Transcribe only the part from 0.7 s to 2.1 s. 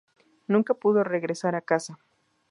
pudo regresar a casa.